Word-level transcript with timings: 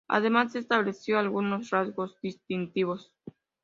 Además 0.07 0.55
estableció 0.55 1.19
algunos 1.19 1.69
rasgos 1.69 2.19
distintivos. 2.23 3.13